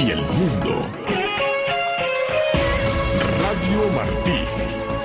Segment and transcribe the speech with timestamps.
[0.00, 0.86] y el mundo.
[3.42, 4.44] Radio Martí,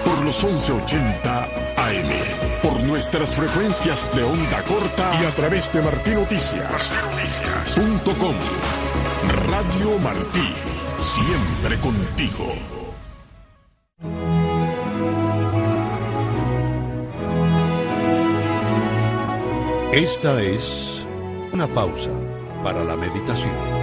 [0.05, 2.09] por los 1180 AM,
[2.61, 8.36] por nuestras frecuencias de onda corta y a través de martinoticias.com.
[9.50, 10.54] Radio Martí,
[11.00, 12.54] siempre contigo.
[19.91, 21.05] Esta es
[21.52, 22.12] una pausa
[22.64, 23.75] para la meditación.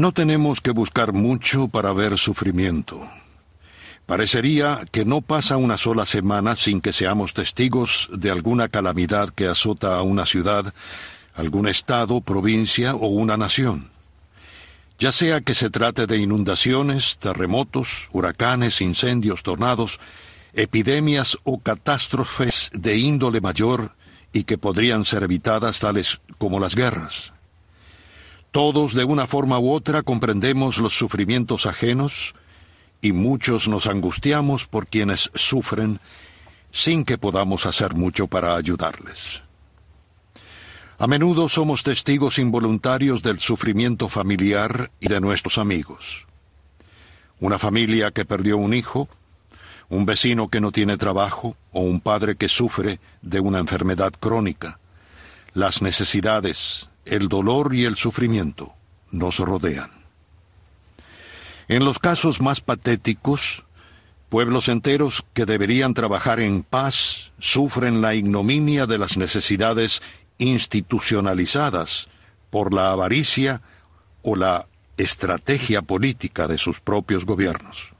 [0.00, 3.06] No tenemos que buscar mucho para ver sufrimiento.
[4.06, 9.46] Parecería que no pasa una sola semana sin que seamos testigos de alguna calamidad que
[9.46, 10.72] azota a una ciudad,
[11.34, 13.90] algún estado, provincia o una nación
[14.98, 19.98] ya sea que se trate de inundaciones, terremotos, huracanes, incendios, tornados,
[20.52, 23.92] epidemias o catástrofes de índole mayor
[24.32, 27.32] y que podrían ser evitadas tales como las guerras.
[28.50, 32.34] Todos de una forma u otra comprendemos los sufrimientos ajenos
[33.00, 36.00] y muchos nos angustiamos por quienes sufren
[36.72, 39.42] sin que podamos hacer mucho para ayudarles.
[40.98, 46.26] A menudo somos testigos involuntarios del sufrimiento familiar y de nuestros amigos.
[47.38, 49.08] Una familia que perdió un hijo,
[49.88, 54.78] un vecino que no tiene trabajo o un padre que sufre de una enfermedad crónica.
[55.54, 58.74] Las necesidades, el dolor y el sufrimiento
[59.10, 59.90] nos rodean.
[61.68, 63.64] En los casos más patéticos,
[64.28, 70.02] pueblos enteros que deberían trabajar en paz sufren la ignominia de las necesidades
[70.38, 72.08] institucionalizadas
[72.50, 73.62] por la avaricia
[74.22, 74.66] o la
[74.96, 77.92] estrategia política de sus propios gobiernos.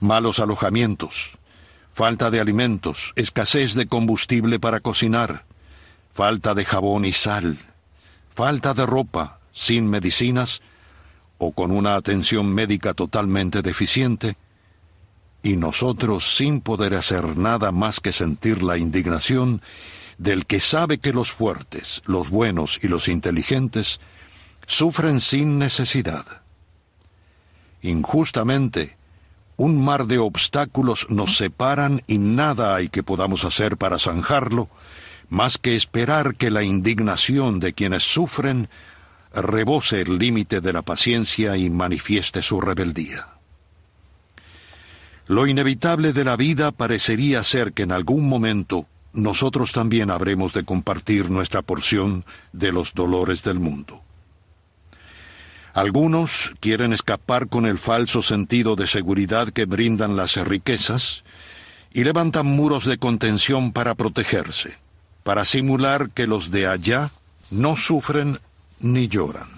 [0.00, 1.38] Malos alojamientos,
[1.92, 5.45] falta de alimentos, escasez de combustible para cocinar,
[6.16, 7.58] falta de jabón y sal,
[8.34, 10.62] falta de ropa, sin medicinas
[11.36, 14.38] o con una atención médica totalmente deficiente,
[15.42, 19.60] y nosotros sin poder hacer nada más que sentir la indignación
[20.16, 24.00] del que sabe que los fuertes, los buenos y los inteligentes
[24.66, 26.24] sufren sin necesidad.
[27.82, 28.96] Injustamente,
[29.58, 34.70] un mar de obstáculos nos separan y nada hay que podamos hacer para zanjarlo,
[35.28, 38.68] más que esperar que la indignación de quienes sufren
[39.34, 43.28] rebose el límite de la paciencia y manifieste su rebeldía.
[45.26, 50.64] Lo inevitable de la vida parecería ser que en algún momento nosotros también habremos de
[50.64, 54.02] compartir nuestra porción de los dolores del mundo.
[55.74, 61.24] Algunos quieren escapar con el falso sentido de seguridad que brindan las riquezas
[61.92, 64.78] y levantan muros de contención para protegerse,
[65.26, 67.10] para simular que los de allá
[67.50, 68.38] no sufren
[68.78, 69.48] ni lloran.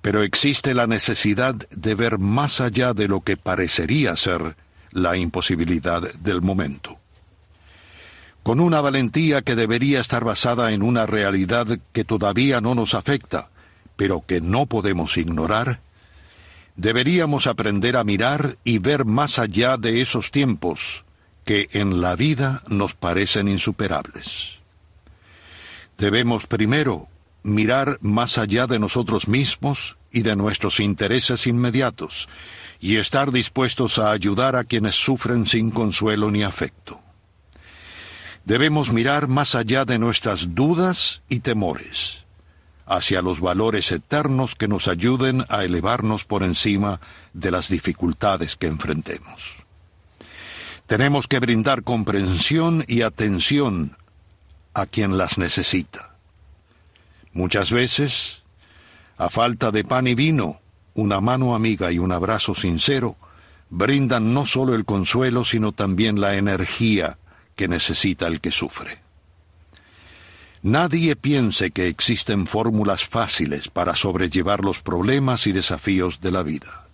[0.00, 4.56] Pero existe la necesidad de ver más allá de lo que parecería ser
[4.90, 6.98] la imposibilidad del momento
[8.42, 13.50] con una valentía que debería estar basada en una realidad que todavía no nos afecta,
[13.94, 15.78] pero que no podemos ignorar,
[16.74, 21.04] deberíamos aprender a mirar y ver más allá de esos tiempos
[21.44, 24.60] que en la vida nos parecen insuperables.
[25.98, 27.08] Debemos primero
[27.42, 32.28] mirar más allá de nosotros mismos y de nuestros intereses inmediatos,
[32.80, 37.00] y estar dispuestos a ayudar a quienes sufren sin consuelo ni afecto.
[38.44, 42.24] Debemos mirar más allá de nuestras dudas y temores,
[42.86, 47.00] hacia los valores eternos que nos ayuden a elevarnos por encima
[47.32, 49.61] de las dificultades que enfrentemos.
[50.92, 53.96] Tenemos que brindar comprensión y atención
[54.74, 56.16] a quien las necesita.
[57.32, 58.42] Muchas veces,
[59.16, 60.60] a falta de pan y vino,
[60.92, 63.16] una mano amiga y un abrazo sincero
[63.70, 67.16] brindan no solo el consuelo, sino también la energía
[67.56, 68.98] que necesita el que sufre.
[70.60, 76.86] Nadie piense que existen fórmulas fáciles para sobrellevar los problemas y desafíos de la vida.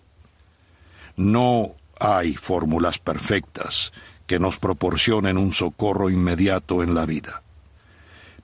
[1.17, 3.91] No hay fórmulas perfectas
[4.25, 7.43] que nos proporcionen un socorro inmediato en la vida.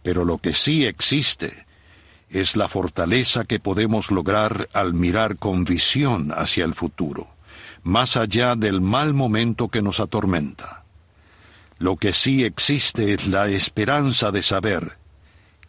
[0.03, 1.65] Pero lo que sí existe
[2.29, 7.27] es la fortaleza que podemos lograr al mirar con visión hacia el futuro,
[7.83, 10.83] más allá del mal momento que nos atormenta.
[11.77, 14.97] Lo que sí existe es la esperanza de saber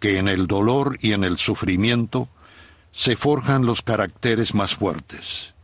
[0.00, 2.28] que en el dolor y en el sufrimiento
[2.90, 5.54] se forjan los caracteres más fuertes,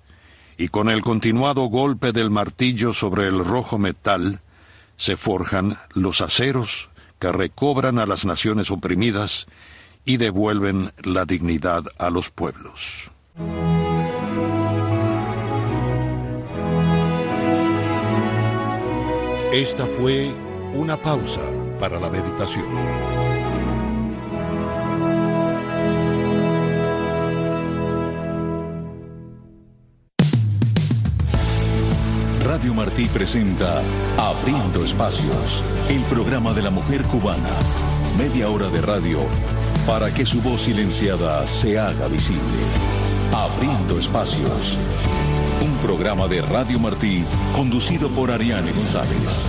[0.56, 4.40] y con el continuado golpe del martillo sobre el rojo metal
[4.96, 9.46] se forjan los aceros que recobran a las naciones oprimidas
[10.04, 13.10] y devuelven la dignidad a los pueblos.
[19.52, 20.30] Esta fue
[20.74, 21.42] una pausa
[21.78, 23.01] para la meditación.
[32.52, 33.82] Radio Martí presenta
[34.18, 37.48] Abriendo Espacios, el programa de la mujer cubana.
[38.18, 39.20] Media hora de radio
[39.86, 42.42] para que su voz silenciada se haga visible.
[43.32, 44.76] Abriendo Espacios.
[45.64, 47.24] Un programa de Radio Martí
[47.56, 49.48] conducido por Ariane González.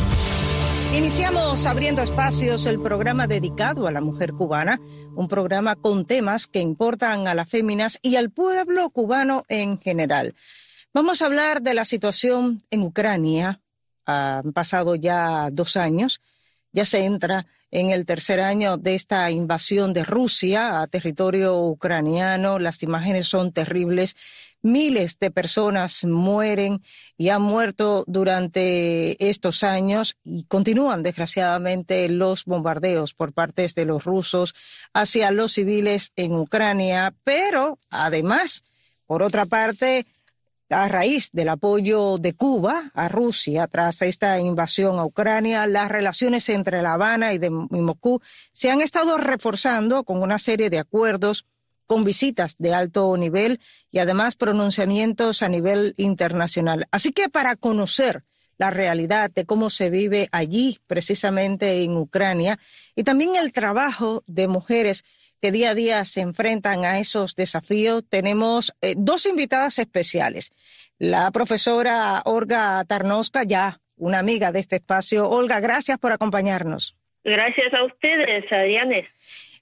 [0.96, 4.80] Iniciamos abriendo espacios el programa dedicado a la mujer cubana,
[5.14, 10.36] un programa con temas que importan a las féminas y al pueblo cubano en general.
[10.96, 13.60] Vamos a hablar de la situación en Ucrania.
[14.06, 16.22] Han pasado ya dos años.
[16.72, 22.60] Ya se entra en el tercer año de esta invasión de Rusia a territorio ucraniano.
[22.60, 24.16] Las imágenes son terribles.
[24.62, 26.84] Miles de personas mueren
[27.18, 34.04] y han muerto durante estos años y continúan desgraciadamente los bombardeos por parte de los
[34.04, 34.54] rusos
[34.94, 37.16] hacia los civiles en Ucrania.
[37.24, 38.64] Pero además,
[39.08, 40.06] por otra parte,
[40.70, 46.50] a raíz del apoyo de Cuba a Rusia tras esta invasión a Ucrania, las relaciones
[46.50, 48.22] entre La Habana y, de, Moscú
[48.52, 51.46] se han estado reforzando con una serie de acuerdos
[51.86, 53.60] con visitas de alto nivel
[53.92, 56.88] y además pronunciamientos a nivel internacional.
[56.92, 58.24] Así que para conocer
[58.58, 62.60] la realidad de cómo se vive allí, precisamente en Ucrania,
[62.96, 65.04] y también el trabajo de mujeres
[65.44, 70.52] que día a día se enfrentan a esos desafíos, tenemos eh, dos invitadas especiales.
[71.00, 75.30] La profesora Olga Tarnowska, ya una amiga de este espacio.
[75.30, 76.96] Olga, gracias por acompañarnos.
[77.26, 79.10] Gracias a ustedes, Adriane.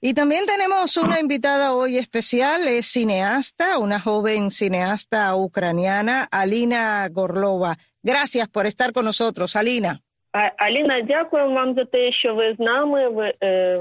[0.00, 7.76] Y también tenemos una invitada hoy especial, es cineasta, una joven cineasta ucraniana, Alina Gorlova.
[8.04, 10.00] Gracias por estar con nosotros, Alina.
[10.57, 13.09] Аліна, дякую вам за те, що ви з нами.
[13.09, 13.79] Ви е,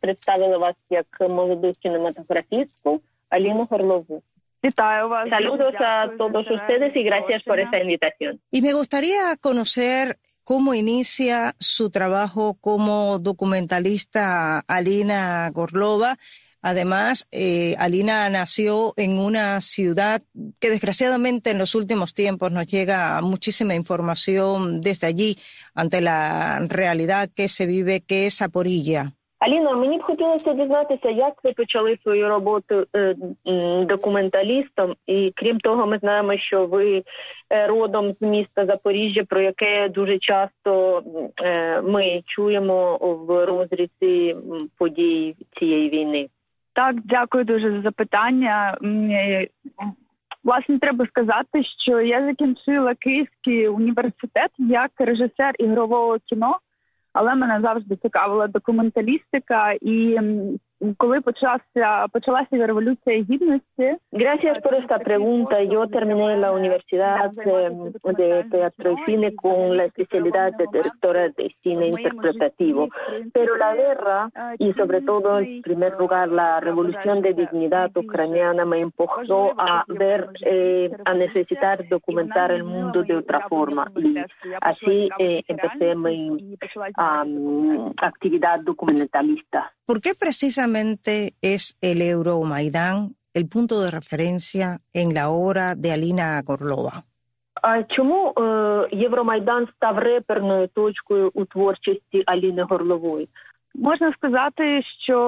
[0.00, 4.22] представили вас як молоду кінематографістку Аліну Горлову.
[4.64, 5.28] Вітаю вас.
[5.30, 8.38] Saludos a todos ustedes y gracias por esta invitación.
[8.52, 16.16] Y me gustaría conocer cómo inicia su trabajo como documentalista Alina Gorlova.
[16.64, 20.20] Además, eh, Alina nació en una ciudad
[20.60, 25.38] que desgraciadamente en los últimos tiempos nos llega muchísima información desde allí
[25.74, 29.12] ante la realidad que se vive, que es Zaporilla.
[29.40, 33.14] Аліна, мені б хотілося дізнатися, як ви почали свою роботу е,
[33.84, 37.02] документалістом, і крім того, ми знаємо, що ви
[37.52, 41.02] е, родом з міста Запоріжжя, про яке дуже часто
[41.42, 44.36] е, ми чуємо в розрізі
[44.78, 46.28] подій цієї війни.
[46.75, 48.77] Так, дякую дуже за запитання.
[50.43, 56.57] Власне, треба сказати, що я закінчила Київський університет як режисер ігрового кіно,
[57.13, 60.19] але мене завжди цікавила документалістика і
[60.96, 63.96] коли почався почалася революція гідності.
[64.12, 65.54] Gracias por esta pregunta.
[65.74, 67.30] Yo terminé la universidad
[68.20, 72.88] de teatro y cine con la especialidad de directora de cine interpretativo.
[73.36, 74.18] Pero la guerra
[74.58, 80.20] y sobre todo en primer lugar la revolución de dignidad ucraniana me empujó a ver,
[80.54, 84.08] eh, a necesitar documentar el mundo de otra forma y
[84.70, 86.16] así eh, empecé mi
[87.04, 89.60] um, actividad documentalista.
[89.90, 90.70] ¿Por qué precisamente
[91.42, 97.04] es el Euromaidán el punto de referencia en la obra de Alina Горлова?
[97.62, 103.28] А чому е, Євромайдан став реперною точкою у творчості Аліни Горлової?
[103.74, 105.18] Можна сказати, що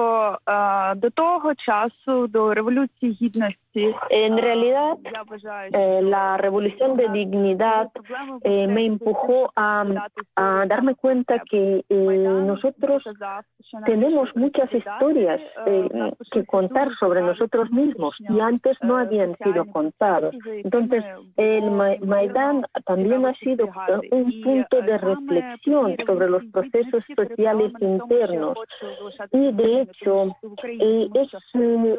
[0.49, 4.97] е, до того часу, до революції гідності, En realidad,
[5.71, 7.89] eh, la revolución de dignidad
[8.43, 9.83] eh, me empujó a,
[10.35, 13.03] a, darme cuenta que eh, nosotros
[13.85, 15.41] tenemos muchas historias
[16.31, 20.35] que contar sobre nosotros mismos y antes no habían sido contados.
[20.45, 21.03] Entonces,
[21.37, 21.71] el
[22.05, 23.69] Maidán también ha sido
[24.11, 28.36] un punto de reflexión sobre los procesos sociales internos
[29.32, 31.34] y, de hecho, es,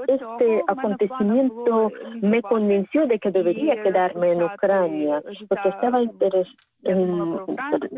[0.08, 1.91] este acontecimiento
[2.22, 6.00] me convenció de que debería quedarme en Ucrania, porque estaba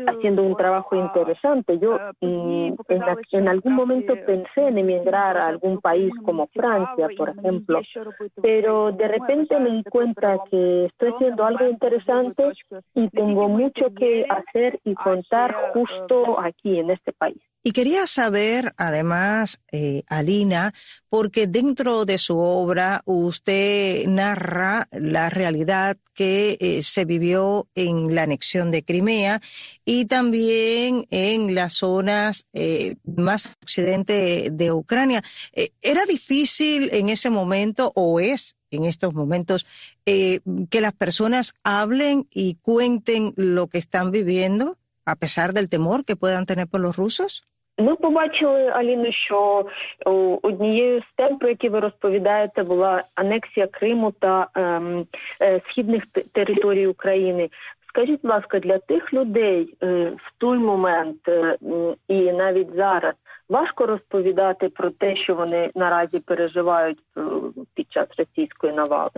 [0.08, 1.78] haciendo un trabajo interesante.
[1.78, 7.80] Yo en, algún momento pensé en emigrar a algún país como Francia, por ejemplo,
[8.40, 12.52] pero de repente me di cuenta que estoy haciendo algo interesante
[12.94, 17.40] y tengo mucho que hacer y contar justo aquí en este país.
[17.64, 20.74] Y quería saber, además, eh, Alina,
[21.08, 28.24] porque dentro de su obra usted narra la realidad que eh, se vivió en la
[28.24, 29.40] anexión de Crimea
[29.84, 35.22] y también en las zonas eh, más occidente de Ucrania.
[35.80, 39.66] ¿Era difícil en ese momento o es en estos momentos
[40.04, 44.78] que las personas hablen y cuenten lo que están viviendo?
[45.04, 47.42] a pesar del temor que puedan tener por los rusos?
[47.78, 49.66] Ми побачили Аліну, що
[50.42, 55.06] однією з тем, про які ви розповідаєте, була анексія Криму та ем,
[55.42, 56.02] е, східних
[56.32, 57.50] територій України.
[57.88, 61.58] Скажіть, будь ласка, для тих людей е, в той момент е,
[62.08, 63.14] і навіть зараз
[63.48, 67.20] важко розповідати про те, що вони наразі переживають е,
[67.74, 69.10] під час російської навали.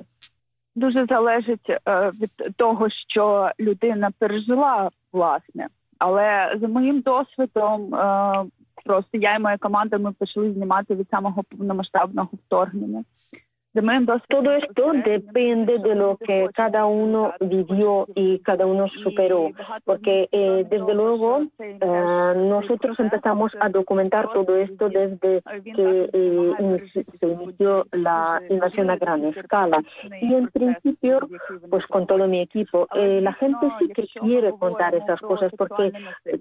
[0.76, 1.78] Дуже залежить е,
[2.10, 5.66] від того, що людина пережила власне.
[5.98, 8.44] Але за моїм досвідом, е,
[8.84, 13.04] просто я і моя команда ми почали знімати від самого повномасштабного вторгнення.
[14.28, 19.50] Todo esto depende de lo que cada uno vivió y cada uno superó,
[19.84, 21.78] porque eh, desde luego eh,
[22.36, 26.82] nosotros empezamos a documentar todo esto desde que eh,
[27.18, 29.82] se inició la invasión a gran escala.
[30.20, 31.28] Y en principio,
[31.68, 35.90] pues con todo mi equipo, la gente sí que quiere contar esas cosas, porque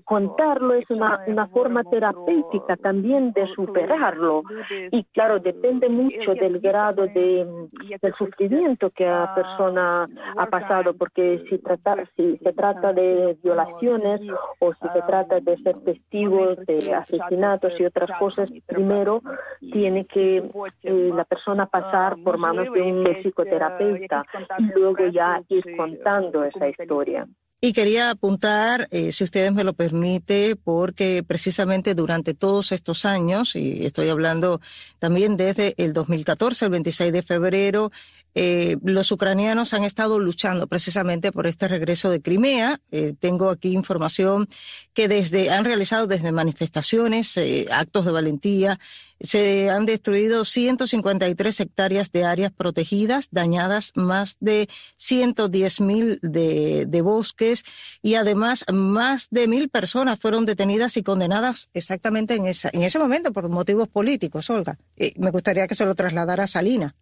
[0.03, 4.43] contarlo es una, una forma terapéutica también de superarlo.
[4.91, 11.43] Y claro, depende mucho del grado de del sufrimiento que la persona ha pasado, porque
[11.49, 14.21] si, trata, si se trata de violaciones
[14.59, 19.21] o si se trata de ser testigos de asesinatos y otras cosas, primero
[19.59, 20.37] tiene que
[20.83, 24.25] eh, la persona pasar por manos de un psicoterapeuta
[24.59, 27.27] y luego ya ir contando esa historia.
[27.65, 33.55] Y quería apuntar, eh, si ustedes me lo permite, porque precisamente durante todos estos años,
[33.55, 34.60] y estoy hablando
[35.00, 37.89] también desde el 2014, el 26 de febrero,
[38.35, 42.79] eh, los ucranianos han estado luchando precisamente por este regreso de Crimea.
[42.91, 44.47] Eh, tengo aquí información
[44.93, 48.79] que desde han realizado desde manifestaciones, eh, actos de valentía,
[49.19, 57.63] se han destruido 153 hectáreas de áreas protegidas, dañadas más de 110 mil de, bosques
[58.01, 62.99] y además más de mil personas fueron detenidas y condenadas exactamente en, esa, en ese
[62.99, 64.77] momento por motivos políticos, Olga.
[65.15, 66.95] me gustaría que se lo trasladara a Salina.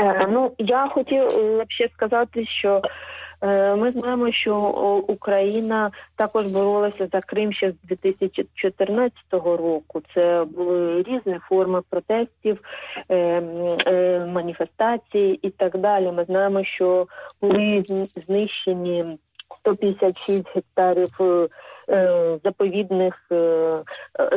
[0.00, 2.82] Е, ну я хотів б ще сказати, що
[3.42, 4.56] е, ми знаємо, що
[5.08, 10.02] Україна також боролася за Крим ще з 2014 року.
[10.14, 12.60] Це були різні форми протестів,
[14.28, 16.12] маніфестацій і так далі.
[16.12, 17.06] Ми знаємо, що
[17.40, 17.82] були
[18.26, 19.18] знищені
[19.60, 21.10] 156 гектарів
[21.88, 23.82] Е, заповідних е,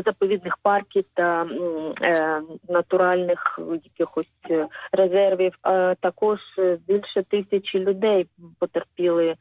[0.05, 1.47] заповідних парків та
[2.01, 4.31] е, натуральних якихось
[4.91, 5.53] резервів.
[5.61, 6.39] А також
[6.87, 8.27] більше тисячі людей
[8.59, 9.35] потерпіли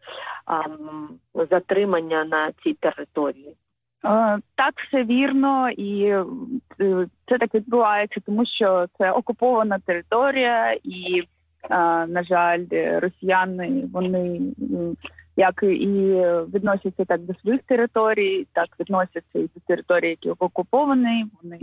[1.50, 3.56] затримання на цій території.
[4.54, 6.14] Так, все вірно, і
[7.28, 11.22] це так відбувається, тому що це окупована територія, і
[12.08, 12.64] на жаль,
[13.00, 14.40] росіяни вони
[15.35, 15.87] як і
[16.53, 21.25] відносяться так до своїх територій, так відносяться і до території, які окуповані.
[21.41, 21.59] Вони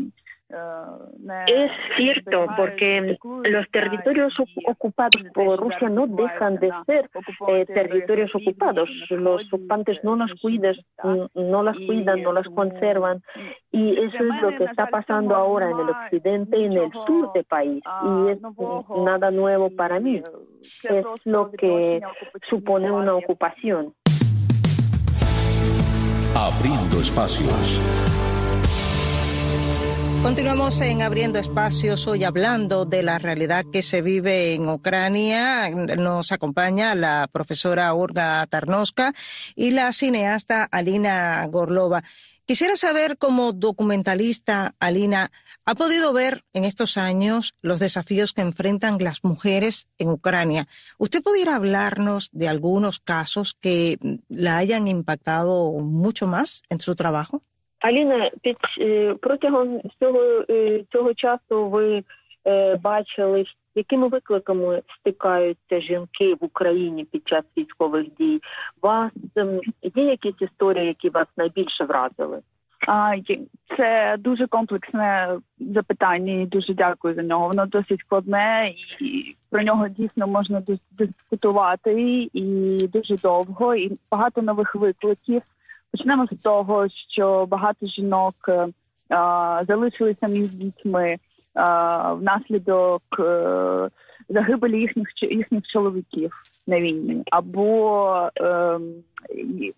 [0.51, 4.35] Es cierto, porque los territorios
[4.67, 7.11] ocupados por Rusia no dejan de ser
[7.49, 8.89] eh, territorios ocupados.
[9.11, 10.75] Los ocupantes no los cuidan,
[11.35, 13.23] no las cuidan, no las conservan.
[13.73, 17.31] Y eso es lo que está pasando ahora en el occidente y en el sur
[17.35, 17.83] del país.
[18.05, 18.41] Y es
[19.05, 20.23] nada nuevo para mí.
[20.84, 22.02] Es lo que
[22.50, 23.94] supone una ocupación.
[26.36, 27.82] Abriendo espacios.
[30.24, 35.70] Continuamos en Abriendo Espacios hoy hablando de la realidad que se vive en Ucrania.
[35.70, 39.12] Nos acompaña la profesora Olga Tarnoska
[39.54, 42.04] y la cineasta Alina Gorlova.
[42.49, 45.31] Quisiera saber, como documentalista, Alina,
[45.67, 50.67] ¿ha podido ver en estos años los desafíos que enfrentan las mujeres en Ucrania?
[50.99, 53.99] ¿Usted pudiera hablarnos de algunos casos que
[54.31, 57.43] la hayan impactado mucho más en su trabajo?
[57.81, 58.57] Аліна, під
[59.21, 60.45] протягом цього
[60.93, 62.05] цього часу ви
[62.83, 63.45] бачили
[63.76, 68.42] якими викликами стикаються жінки в Україні під час військових дій?
[68.82, 69.12] Вас
[69.96, 72.42] є якісь історії, які вас найбільше вразили?
[72.88, 73.14] А,
[73.78, 77.48] Це дуже комплексне запитання, і дуже дякую за нього.
[77.48, 84.76] Воно досить складне, і про нього дійсно можна дискутувати і дуже довго, і багато нових
[84.76, 85.42] викликів.
[85.92, 88.36] Почнемо з того, що багато жінок
[89.10, 91.18] а, залишилися між дітьми
[92.16, 93.90] внаслідок е,
[94.30, 96.32] загибелі їхніх їхніх чоловіків
[96.68, 98.94] на війні, або ем,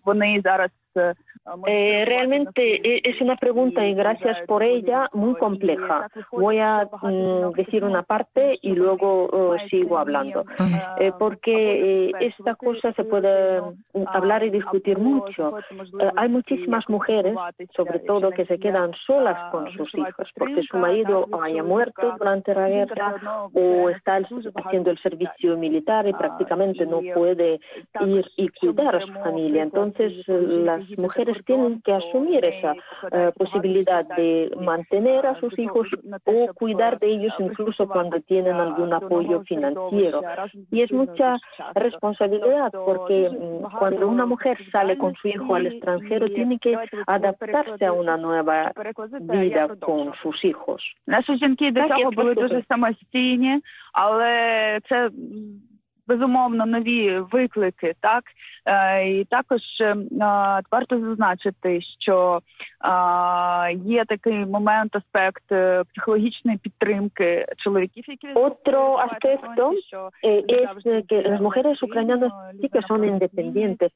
[0.04, 0.70] вони зараз
[1.66, 6.08] Eh, realmente es una pregunta y gracias por ella muy compleja.
[6.32, 10.44] Voy a mm, decir una parte y luego uh, sigo hablando,
[10.98, 15.58] eh, porque eh, esta cosa se puede mm, hablar y discutir mucho.
[16.00, 17.36] Eh, hay muchísimas mujeres,
[17.76, 22.54] sobre todo, que se quedan solas con sus hijos porque su marido haya muerto durante
[22.54, 23.14] la guerra
[23.54, 24.20] o está
[24.54, 27.60] haciendo el servicio militar y prácticamente no puede
[28.00, 29.62] ir y cuidar a su familia.
[29.62, 32.74] Entonces, las mujeres tienen que asumir esa
[33.12, 35.88] eh, posibilidad de mantener a sus hijos
[36.24, 40.22] o cuidar de ellos incluso cuando tienen algún apoyo financiero.
[40.70, 41.36] Y es mucha
[41.74, 46.76] responsabilidad porque mm, cuando una mujer sale con su hijo al extranjero tiene que
[47.06, 48.72] adaptarse a una nueva
[49.20, 50.82] vida con sus hijos.
[56.08, 58.24] Безумовно нові виклики, так
[58.66, 59.96] е, і також е,
[60.72, 62.40] варто зазначити, що
[63.84, 69.72] є такий момент, аспект е, психологічної підтримки чоловіків, які Otro aspecto
[70.22, 73.92] es que las mujeres ucranianas sí que son independientes,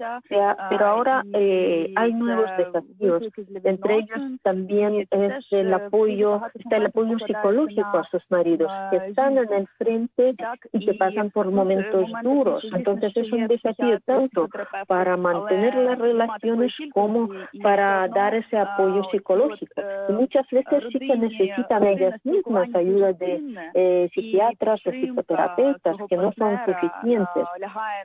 [0.70, 3.22] pero ahora eh, hay nuevos desafíos.
[3.64, 9.38] Entre ellos también es el apoyo, está el apoyo psicológico a sus maridos, que están
[9.38, 10.34] en el frente
[10.72, 12.63] y que pasan por momentos duros.
[12.73, 14.47] Entonces es un desafío tanto
[14.87, 17.29] para mantener las relaciones como
[17.61, 19.81] para dar ese apoyo psicológico.
[20.09, 23.41] Y muchas veces sí que necesitan ellas mismas ayuda de
[23.73, 27.45] eh, psiquiatras o psicoterapeutas que no son suficientes.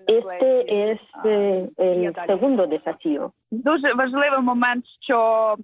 [0.07, 3.33] Este es eh, el segundo desafío.
[3.50, 5.57] Дуже важливий момент, що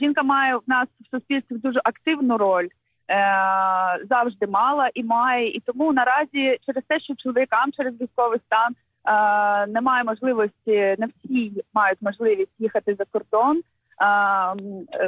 [0.00, 2.68] жінка має в нас в суспільстві дуже активну роль.
[3.09, 8.75] Е, завжди мала і має, і тому наразі через те, що чоловікам через військовий стан
[8.75, 13.61] е, немає можливості, не всі мають можливість їхати за кордон.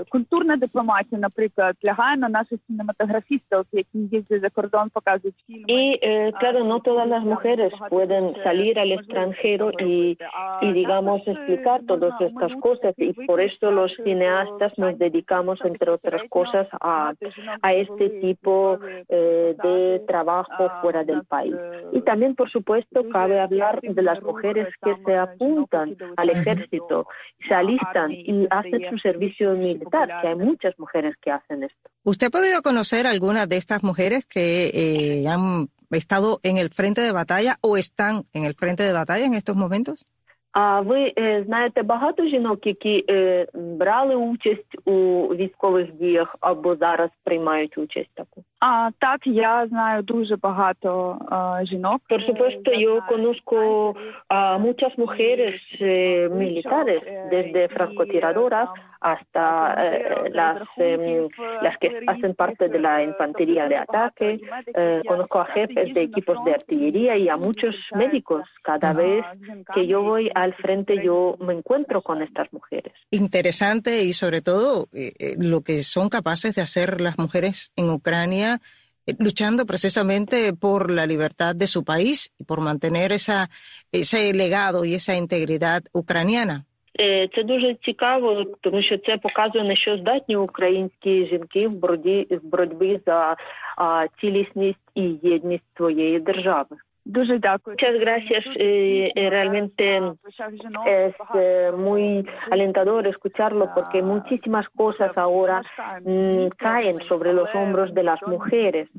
[0.09, 5.65] Культурна дипломатія, наприклад, лягає на наших cinematografistas, які їздять за кордон, показують фільми.
[5.69, 10.17] Y eh, claro, no todas las mujeres pueden salir al extranjero y,
[10.67, 16.23] y digamos explicar todas estas cosas y por eso los cineastas nos dedicamos entre otras
[16.37, 17.13] cosas a,
[17.67, 18.55] a este tipo
[19.09, 19.79] eh, de
[20.13, 21.57] trabajo fuera del país.
[21.93, 25.87] Y también, por supuesto, cabe hablar de las mujeres que se apuntan
[26.21, 26.97] al ejército,
[27.49, 31.90] se alistan y hacen su servicio militar, que hay muchas mujeres que hacen esto.
[32.04, 37.02] ¿Usted ha podido conocer algunas de estas mujeres que eh, han estado en el frente
[37.02, 40.06] de batalla o están en el frente de batalla en estos momentos?
[40.52, 41.14] А ви
[41.46, 43.06] знаєте багато жінок, які
[43.54, 48.44] брали участь у військових діях або зараз приймають участь таку?
[48.60, 52.02] А так я знаю дуже багато а, жінок.
[52.10, 53.58] Por supuesto, yo conozco
[54.28, 58.70] a muchas mujeres eh, militares, desde francotiradoras
[59.02, 61.28] hasta eh, las eh,
[61.62, 64.40] las que hacen parte de la infantería de ataque.
[64.76, 68.44] Eh, conozco a jefes de equipos de artillería y a muchos médicos.
[68.62, 69.24] Cada vez
[69.74, 72.93] que yo voy al frente, yo me encuentro con estas mujeres.
[73.11, 77.91] Interesante y sobre todo eh, eh, lo que son capaces de hacer las mujeres en
[77.91, 78.61] Ucrania
[79.07, 83.51] eh, luchando precisamente por la libertad de su país y por mantener esa,
[83.93, 86.65] ese legado y esa integridad ucraniana.
[87.35, 92.47] Це дуже цікаво, тому що це показує на що здатні українські жінки в боротьбі в
[92.47, 93.37] боротьбі за
[93.77, 96.77] а, цілісність і єдність своєї держави.
[97.10, 98.46] Muchas gracias.
[98.56, 99.98] Eh, eh, realmente
[100.86, 105.64] es eh, muy alentador escucharlo porque muchísimas cosas ahora
[106.06, 108.90] mm, caen sobre los hombros de las mujeres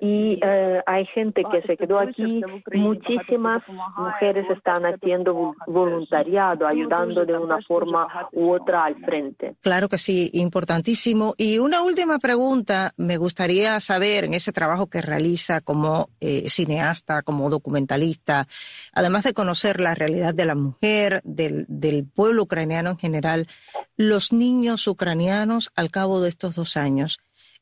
[0.00, 0.40] y
[0.86, 2.40] hay gente que se quedó aquí.
[2.72, 3.62] Muchísimas
[3.96, 9.56] mujeres están haciendo voluntariado, ayudando de una forma u otra al frente.
[9.60, 11.34] Claro que sí, importantísimo.
[11.36, 16.08] Y una última pregunta, me gustaría saber en ese trabajo que realiza como
[16.46, 18.48] cineasta, como documentalista,
[18.92, 23.48] además de conocer la realidad de la mujer, del, del pueblo ucraniano en general,
[23.96, 27.18] los niños ucranianos al cabo de estos dos años,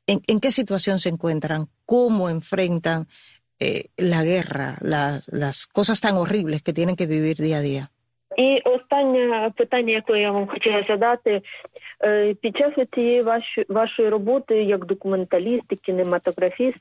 [0.07, 1.69] ¿en, qué situación se encuentran?
[1.85, 3.09] ¿Cómo enfrentan
[3.59, 7.93] eh, la guerra, las cosas tan horribles que tienen que vivir día a día.
[8.37, 11.43] І останнє питання, яке я вам хотіла задати,
[12.41, 13.23] під час цієї
[13.69, 16.79] вашої роботи як документаліст і кінематографіст,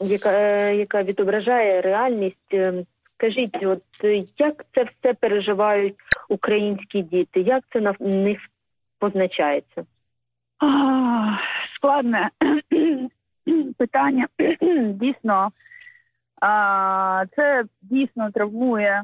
[0.00, 2.54] яка яка відображає реальність,
[3.14, 3.82] скажіть, от
[4.38, 5.94] як це все переживають
[6.28, 7.40] українські діти?
[7.40, 8.38] Як це на них
[8.98, 9.84] позначається?
[11.76, 12.30] Складне
[13.78, 14.28] питання.
[14.82, 15.50] Дійсно,
[17.36, 19.02] це дійсно травмує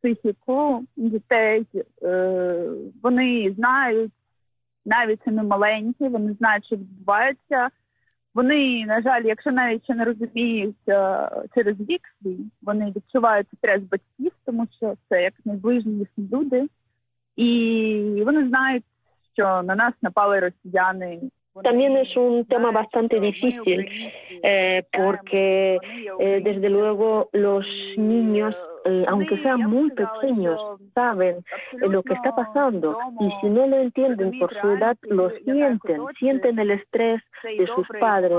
[0.00, 1.66] психіку дітей.
[2.02, 2.64] Е,
[3.02, 4.12] вони знають,
[4.86, 7.68] навіть вони маленькі, вони знають, що відбувається.
[8.34, 13.82] Вони, на жаль, якщо навіть ще не розуміють е, через вік свій, вони відчувають стрес
[13.82, 16.66] батьків, тому що це як найближні люди,
[17.36, 18.84] і вони знають,
[19.32, 21.20] що на нас напали росіяни.
[21.54, 23.84] También es un tema bastante difícil
[24.42, 25.78] eh, porque
[26.20, 28.54] eh, desde luego los niños
[28.84, 30.58] Eh, aunque sean muy pequeños,
[30.94, 32.96] saben lo que está pasando.
[33.20, 37.86] y si no lo entienden por su edad, lo sienten, sienten el estrés de sus
[37.98, 38.38] padres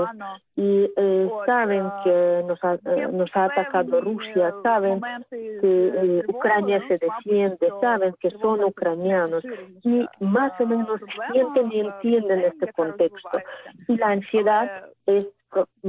[0.56, 5.00] y eh, saben que nos ha, eh, nos ha atacado Rusia, saben
[5.30, 9.44] que Ucrania se defiende, saben que son ucranianos
[9.82, 11.00] y más o menos
[11.30, 13.38] sienten y entienden este contexto.
[13.88, 15.28] Y la ansiedad es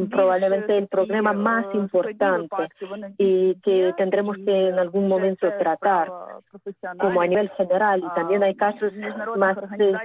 [0.10, 2.70] probablemente el problema más importante
[3.18, 6.12] y que tendremos que en algún momento tratar
[7.00, 8.92] como a nivel general y también hay casos
[9.38, 9.58] más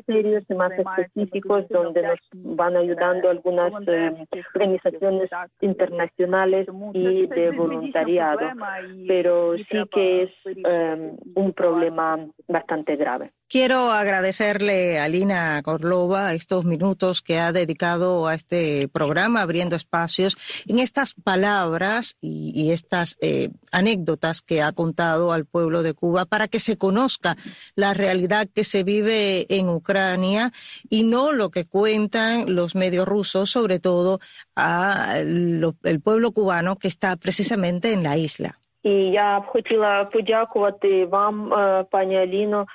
[0.07, 8.41] serios y más específicos donde nos van ayudando algunas eh, organizaciones internacionales y de voluntariado
[9.07, 13.33] pero sí que es eh, un problema bastante grave.
[13.51, 20.37] Quiero agradecerle a Lina Korlova estos minutos que ha dedicado a este programa, abriendo espacios,
[20.67, 26.49] en estas palabras y, estas eh, anécdotas que ha contado al pueblo de Cuba para
[26.49, 27.39] que se conozca
[27.75, 30.53] la realidad que se vive en Ucrania
[30.91, 34.21] y no lo que cuentan los medios rusos, sobre todo
[34.57, 38.59] al pueblo cubano que está precisamente en la isla.
[38.83, 41.53] І я б хотіла подякувати вам,
[41.91, 42.67] пані Аліно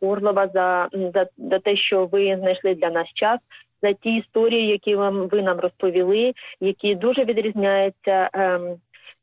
[0.00, 3.40] Горлова, за, за, за те, що ви знайшли для нас час.
[3.82, 8.76] За ті історії, які вам ви нам розповіли, які дуже відрізняються ем,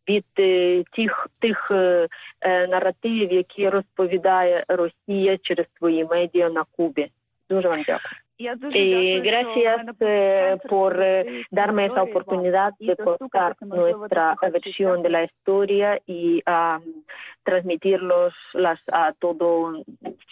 [0.09, 2.07] від е, тих тих е,
[2.41, 7.07] е, наративів, які розповідає Росія через свої медіа на Кубі.
[7.49, 8.28] Дуже вам дякую.
[8.41, 15.99] Y gracias eh, por eh, darme esa oportunidad de contar nuestra versión de la historia
[16.07, 17.03] y um,
[17.43, 19.83] transmitirlos las, a todo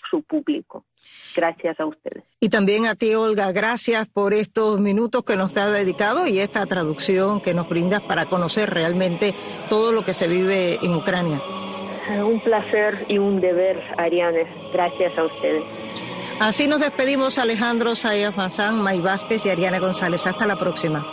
[0.10, 0.86] su público.
[1.36, 2.24] Gracias a ustedes.
[2.39, 6.65] Y también a ti, Olga, gracias por estos minutos que nos ha dedicado y esta
[6.65, 9.34] traducción que nos brindas para conocer realmente
[9.67, 11.41] todo lo que se vive en Ucrania.
[12.26, 14.48] Un placer y un deber, Ariane.
[14.72, 15.63] Gracias a ustedes.
[16.39, 20.28] Así nos despedimos Alejandro Sayas Mazán, May Vázquez y Ariana González.
[20.28, 21.06] Hasta la próxima.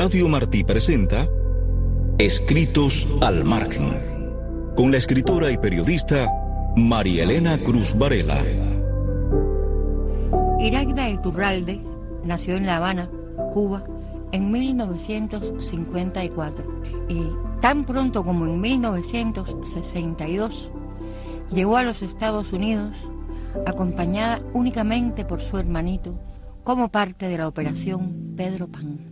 [0.00, 1.28] Radio Martí presenta
[2.18, 3.98] Escritos al Margen,
[4.76, 6.30] con la escritora y periodista
[6.76, 8.40] María Elena Cruz Varela.
[10.60, 11.80] Iragda Iturralde
[12.22, 13.10] nació en La Habana,
[13.52, 13.82] Cuba,
[14.30, 17.24] en 1954 y
[17.60, 20.70] tan pronto como en 1962
[21.52, 22.96] llegó a los Estados Unidos
[23.66, 26.14] acompañada únicamente por su hermanito
[26.62, 29.07] como parte de la operación Pedro Pan.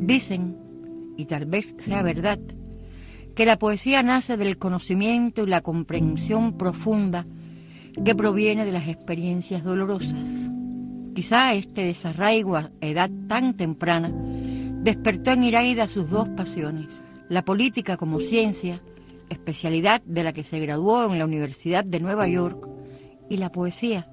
[0.00, 0.56] Dicen,
[1.16, 2.38] y tal vez sea verdad,
[3.34, 7.26] que la poesía nace del conocimiento y la comprensión profunda
[8.04, 10.28] que proviene de las experiencias dolorosas.
[11.14, 14.12] Quizá este desarraigo a edad tan temprana
[14.82, 18.82] despertó en Iraida sus dos pasiones, la política como ciencia,
[19.28, 22.68] especialidad de la que se graduó en la Universidad de Nueva York,
[23.28, 24.08] y la poesía,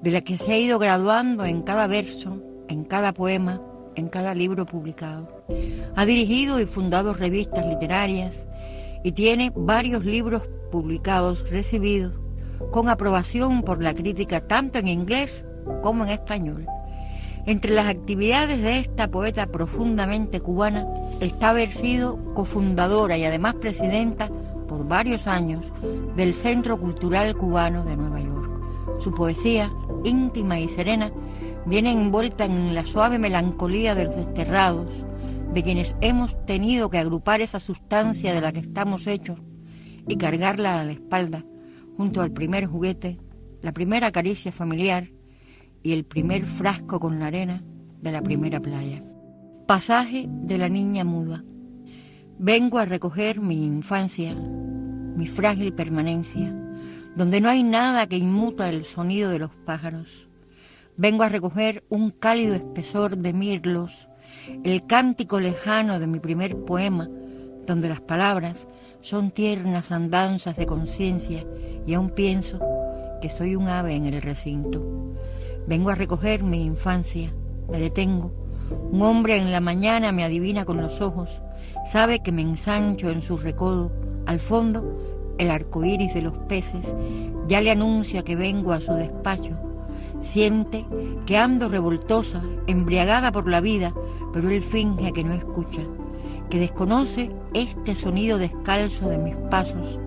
[0.00, 3.60] de la que se ha ido graduando en cada verso, en cada poema,
[3.94, 5.44] en cada libro publicado.
[5.96, 8.46] Ha dirigido y fundado revistas literarias
[9.02, 12.14] y tiene varios libros publicados recibidos
[12.70, 15.44] con aprobación por la crítica tanto en inglés
[15.82, 16.66] como en español.
[17.46, 20.86] Entre las actividades de esta poeta profundamente cubana
[21.20, 24.30] está haber sido cofundadora y además presidenta
[24.68, 25.66] por varios años
[26.16, 29.00] del Centro Cultural Cubano de Nueva York.
[29.00, 29.72] Su poesía,
[30.04, 31.10] íntima y serena,
[31.66, 35.04] viene envuelta en la suave melancolía de los desterrados,
[35.52, 39.38] de quienes hemos tenido que agrupar esa sustancia de la que estamos hechos
[40.06, 41.44] y cargarla a la espalda
[41.96, 43.18] junto al primer juguete,
[43.62, 45.10] la primera caricia familiar
[45.82, 47.62] y el primer frasco con la arena
[48.00, 49.04] de la primera playa.
[49.66, 51.44] Pasaje de la niña muda.
[52.38, 56.54] Vengo a recoger mi infancia, mi frágil permanencia,
[57.14, 60.29] donde no hay nada que inmuta el sonido de los pájaros.
[61.00, 64.06] Vengo a recoger un cálido espesor de mirlos,
[64.64, 67.08] el cántico lejano de mi primer poema,
[67.66, 68.68] donde las palabras
[69.00, 71.46] son tiernas andanzas de conciencia
[71.86, 72.60] y aún pienso
[73.22, 75.16] que soy un ave en el recinto.
[75.66, 77.32] Vengo a recoger mi infancia,
[77.70, 78.30] me detengo.
[78.92, 81.40] Un hombre en la mañana me adivina con los ojos,
[81.86, 83.90] sabe que me ensancho en su recodo.
[84.26, 86.94] Al fondo, el arco iris de los peces
[87.48, 89.69] ya le anuncia que vengo a su despacho.
[90.20, 90.86] Siente
[91.26, 93.94] que ando revoltosa, embriagada por la vida,
[94.32, 95.82] pero él finge que no escucha,
[96.50, 99.98] que desconoce este sonido descalzo de mis pasos,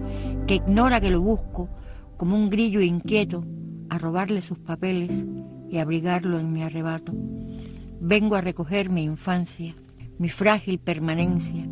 [0.48, 1.70] que ignora que lo busco
[2.18, 3.44] como un grillo inquieto
[3.90, 5.26] a robarle sus papeles
[5.70, 7.14] y abrigarlo en mi arrebato.
[8.00, 9.74] Vengo a recoger mi infancia,
[10.20, 11.68] mi frágil permanencia.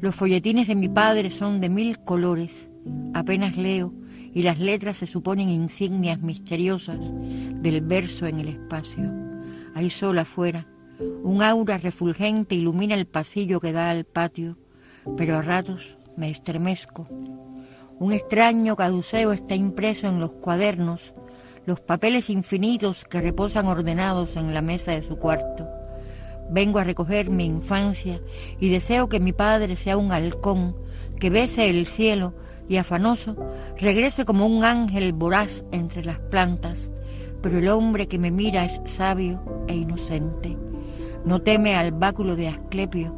[0.00, 2.68] Los folletines de mi padre son de mil colores.
[3.14, 3.92] Apenas leo
[4.34, 9.10] y las letras se suponen insignias misteriosas del verso en el espacio.
[9.74, 10.66] Hay sol afuera.
[11.22, 14.58] Un aura refulgente ilumina el pasillo que da al patio,
[15.16, 17.08] pero a ratos me estremezco.
[17.98, 21.14] Un extraño caduceo está impreso en los cuadernos
[21.66, 25.66] los papeles infinitos que reposan ordenados en la mesa de su cuarto.
[26.50, 28.20] Vengo a recoger mi infancia
[28.60, 30.76] y deseo que mi padre sea un halcón
[31.18, 32.34] que bese el cielo
[32.68, 33.36] y afanoso
[33.78, 36.90] regrese como un ángel voraz entre las plantas,
[37.42, 40.56] pero el hombre que me mira es sabio e inocente.
[41.24, 43.14] No teme al báculo de Asclepio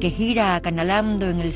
[0.00, 1.46] que gira acanalando en el